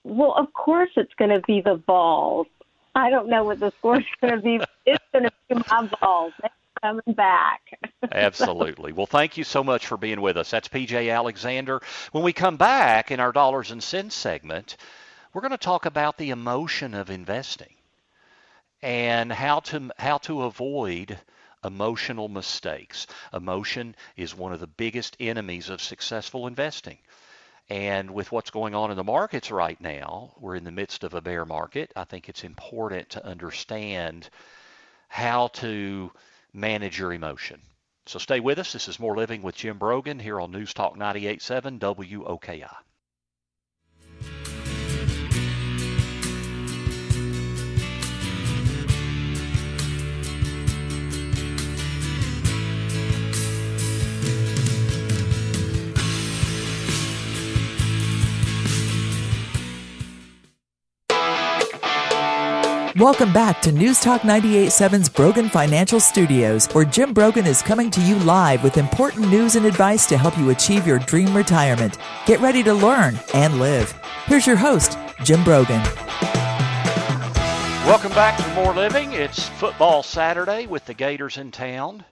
[0.03, 2.47] Well, of course, it's going to be the Vols.
[2.95, 4.59] I don't know what the score is going to be.
[4.85, 6.33] It's going to be my Vols
[6.81, 7.61] coming back.
[8.11, 8.91] Absolutely.
[8.91, 10.49] Well, thank you so much for being with us.
[10.49, 11.81] That's PJ Alexander.
[12.11, 14.77] When we come back in our dollars and cents segment,
[15.33, 17.73] we're going to talk about the emotion of investing
[18.81, 21.17] and how to how to avoid
[21.63, 23.07] emotional mistakes.
[23.33, 26.97] Emotion is one of the biggest enemies of successful investing.
[27.69, 31.13] And with what's going on in the markets right now, we're in the midst of
[31.13, 31.91] a bear market.
[31.95, 34.29] I think it's important to understand
[35.09, 36.11] how to
[36.57, 37.61] manage your emotion.
[38.07, 38.73] So stay with us.
[38.73, 42.86] This is More Living with Jim Brogan here on News Talk 98.7 WOKI.
[62.97, 68.01] Welcome back to News Talk 98.7's Brogan Financial Studios, where Jim Brogan is coming to
[68.01, 71.99] you live with important news and advice to help you achieve your dream retirement.
[72.25, 73.91] Get ready to learn and live.
[74.25, 75.83] Here's your host, Jim Brogan.
[77.85, 79.13] Welcome back to More Living.
[79.13, 82.03] It's football Saturday with the Gators in town.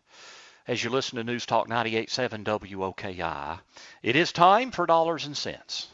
[0.68, 3.60] As you listen to News Talk 98.7 WOKI,
[4.04, 5.88] it is time for dollars and cents.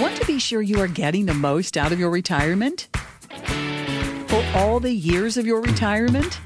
[0.00, 2.86] Want to be sure you are getting the most out of your retirement?
[4.28, 6.38] For all the years of your retirement?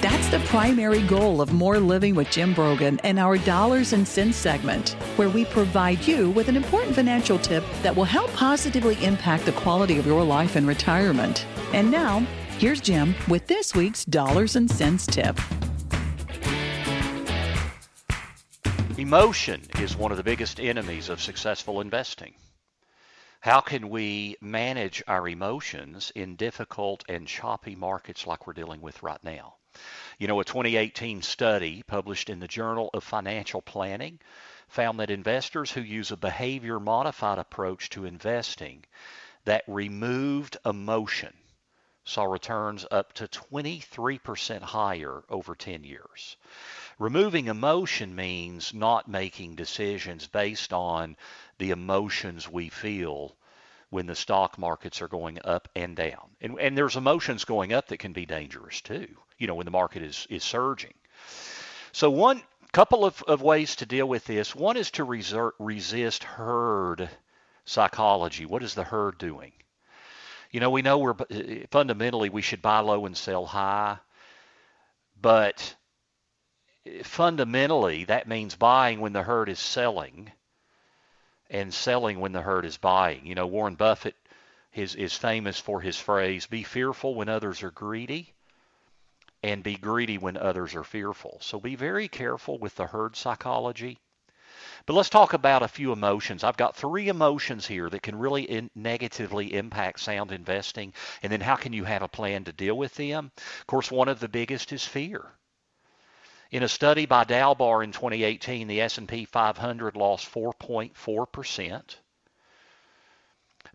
[0.00, 4.38] That's the primary goal of More Living with Jim Brogan and our Dollars and Cents
[4.38, 9.44] segment, where we provide you with an important financial tip that will help positively impact
[9.44, 11.44] the quality of your life in retirement.
[11.74, 12.20] And now,
[12.56, 15.38] here's Jim with this week's Dollars and Cents tip.
[18.96, 22.32] Emotion is one of the biggest enemies of successful investing.
[23.40, 29.02] How can we manage our emotions in difficult and choppy markets like we're dealing with
[29.02, 29.56] right now?
[30.20, 34.20] You know, a 2018 study published in the Journal of Financial Planning
[34.68, 38.84] found that investors who use a behavior modified approach to investing
[39.44, 41.34] that removed emotion
[42.04, 46.36] saw returns up to 23% higher over 10 years.
[46.98, 51.16] Removing emotion means not making decisions based on
[51.58, 53.34] the emotions we feel
[53.90, 56.30] when the stock markets are going up and down.
[56.40, 59.70] And, and there's emotions going up that can be dangerous too, you know, when the
[59.70, 60.94] market is, is surging.
[61.92, 62.42] So one
[62.74, 64.52] couple of, of ways to deal with this.
[64.52, 67.08] One is to resist herd
[67.64, 68.46] psychology.
[68.46, 69.52] What is the herd doing?
[70.54, 73.98] You know, we know we're uh, fundamentally we should buy low and sell high,
[75.20, 75.74] but
[76.86, 80.30] uh, fundamentally that means buying when the herd is selling
[81.50, 83.26] and selling when the herd is buying.
[83.26, 84.14] You know, Warren Buffett
[84.72, 88.32] is, is famous for his phrase, be fearful when others are greedy
[89.42, 91.38] and be greedy when others are fearful.
[91.40, 93.98] So be very careful with the herd psychology.
[94.86, 96.44] But let's talk about a few emotions.
[96.44, 100.92] I've got three emotions here that can really in negatively impact sound investing.
[101.22, 103.32] And then how can you have a plan to deal with them?
[103.60, 105.32] Of course, one of the biggest is fear.
[106.50, 111.96] In a study by Dalbar in 2018, the S&P 500 lost 4.4%.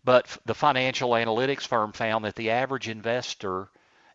[0.04, 3.68] But the financial analytics firm found that the average investor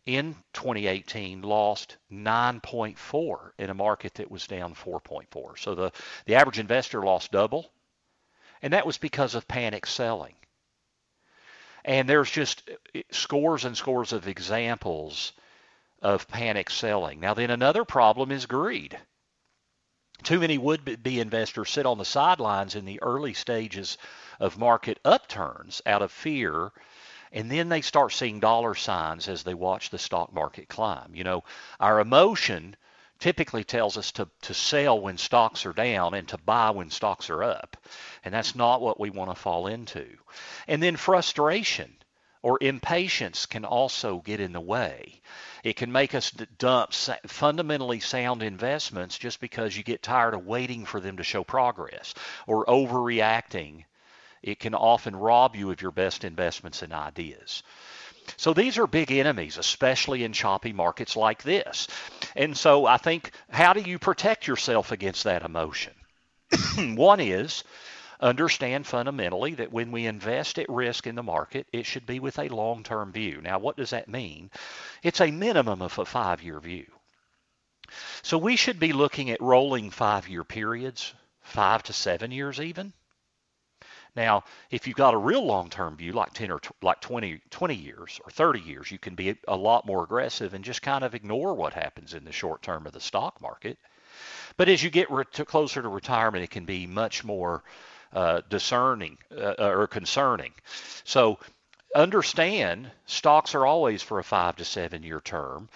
[0.06, 5.58] in 2018 lost 9.4 in a market that was down 4.4.
[5.58, 5.91] So the,
[6.26, 7.72] the average investor lost double,
[8.62, 10.36] and that was because of panic selling.
[11.84, 15.34] And there's just eh, scores and scores of examples
[16.01, 17.20] of panic selling.
[17.20, 18.99] Now, then another problem is greed.
[20.24, 23.97] Too many would be investors sit on the sidelines in the early stages
[24.39, 26.72] of market upturns out of fear,
[27.36, 31.13] and then they start seeing dollar signs as they watch the stock market climb.
[31.13, 31.43] You know,
[31.81, 32.77] our emotion
[33.19, 37.29] typically tells us to, to sell when stocks are down and to buy when stocks
[37.29, 37.75] are up.
[38.23, 40.05] And that's not what we want to fall into.
[40.65, 41.93] And then frustration
[42.41, 45.21] or impatience can also get in the way.
[45.61, 50.86] It can make us dump fundamentally sound investments just because you get tired of waiting
[50.86, 52.13] for them to show progress
[52.47, 53.83] or overreacting.
[54.45, 57.63] It can often rob you of your best investments and ideas.
[58.37, 61.87] So these are big enemies, especially in choppy markets like this.
[62.35, 65.93] And so I think, how do you protect yourself against that emotion?
[66.77, 67.63] One is
[68.19, 72.37] understand fundamentally that when we invest at risk in the market, it should be with
[72.37, 73.41] a long term view.
[73.41, 74.51] Now, what does that mean?
[75.01, 76.85] It's a minimum of a five year view.
[78.21, 82.93] So we should be looking at rolling five year periods, five to seven years even.
[84.16, 88.20] Now, if you've got a real long-term view, like 10 or like 20, 20 years
[88.24, 91.53] or 30 years, you can be a lot more aggressive and just kind of ignore
[91.53, 93.78] what happens in the short term of the stock market.
[94.57, 97.63] But as you get re- to closer to retirement, it can be much more
[98.13, 100.53] uh, discerning uh, or concerning.
[101.03, 101.39] So
[101.93, 105.70] understand stocks are always for a five to seven year term.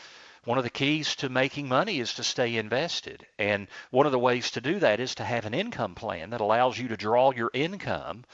[0.49, 3.23] One of the keys to making money is to stay invested.
[3.37, 6.41] And one of the ways to do that is to have an income plan that
[6.41, 8.25] allows you to draw your income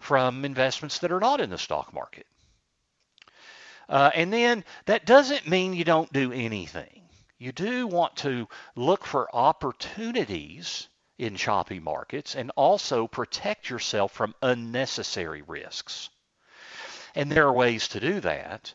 [0.00, 2.26] from investments that are not in the stock market.
[3.88, 7.08] Uh, and then that doesn't mean you don't do anything.
[7.38, 14.34] You do want to look for opportunities in choppy markets and also protect yourself from
[14.42, 16.10] unnecessary risks.
[17.14, 18.74] And there are ways to do that.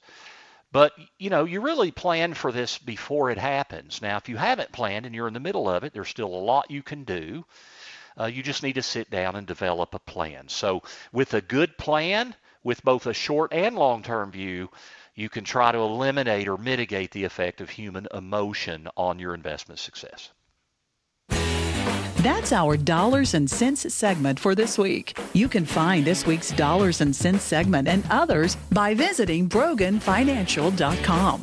[0.72, 4.01] But, you know, you really plan for this before it happens.
[4.01, 6.45] Now, if you haven't planned and you're in the middle of it, there's still a
[6.45, 7.45] lot you can do.
[8.20, 10.49] Uh, you just need to sit down and develop a plan.
[10.49, 14.70] So, with a good plan, with both a short and long term view,
[15.15, 19.80] you can try to eliminate or mitigate the effect of human emotion on your investment
[19.80, 20.32] success.
[22.18, 25.18] That's our Dollars and Cents segment for this week.
[25.34, 31.41] You can find this week's Dollars and Cents segment and others by visiting BroganFinancial.com.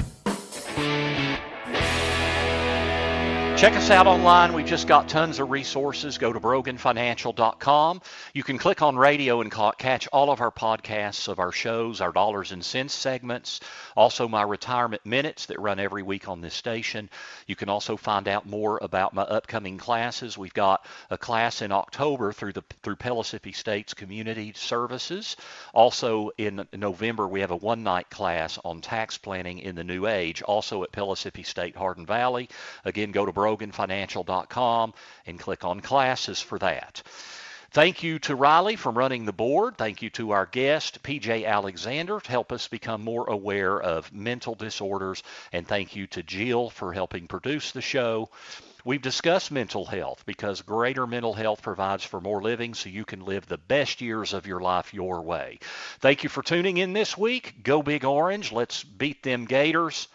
[3.56, 4.52] Check us out online.
[4.52, 6.18] We've just got tons of resources.
[6.18, 8.02] Go to broganfinancial.com.
[8.34, 12.10] You can click on radio and catch all of our podcasts of our shows, our
[12.10, 13.60] dollars and cents segments,
[13.96, 17.08] also my retirement minutes that run every week on this station.
[17.46, 20.36] You can also find out more about my upcoming classes.
[20.36, 25.36] We've got a class in October through the through Pellissippi State's Community Services.
[25.72, 30.42] Also in November we have a one-night class on tax planning in the new age,
[30.42, 32.48] also at Pellissippi State Hardin Valley.
[32.84, 34.94] Again, go to broganfinancial.com
[35.26, 37.02] and click on classes for that.
[37.72, 39.76] Thank you to Riley for running the board.
[39.76, 44.54] Thank you to our guest, PJ Alexander, to help us become more aware of mental
[44.54, 45.22] disorders.
[45.52, 48.30] And thank you to Jill for helping produce the show.
[48.84, 53.24] We've discussed mental health because greater mental health provides for more living so you can
[53.24, 55.58] live the best years of your life your way.
[55.98, 57.62] Thank you for tuning in this week.
[57.62, 58.52] Go Big Orange.
[58.52, 60.06] Let's beat them Gators.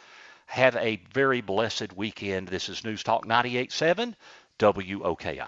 [0.49, 2.47] Have a very blessed weekend.
[2.47, 4.15] This is News Talk 98.7
[4.57, 5.47] WOKI.